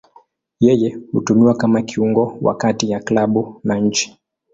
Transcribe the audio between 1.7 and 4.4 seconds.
kiungo wa kati ya klabu na nchi.